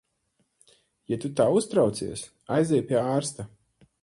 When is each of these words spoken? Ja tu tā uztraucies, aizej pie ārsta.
Ja 1.13 1.19
tu 1.25 1.31
tā 1.41 1.47
uztraucies, 1.59 2.25
aizej 2.57 2.83
pie 2.89 3.03
ārsta. 3.07 3.49